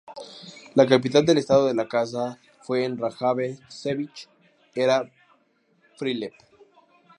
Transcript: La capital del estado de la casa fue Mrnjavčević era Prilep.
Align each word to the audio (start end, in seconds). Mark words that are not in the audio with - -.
La 0.73 0.87
capital 0.87 1.27
del 1.27 1.37
estado 1.37 1.67
de 1.67 1.75
la 1.75 1.87
casa 1.87 2.39
fue 2.63 2.89
Mrnjavčević 2.89 4.27
era 4.73 5.07
Prilep. 5.99 6.33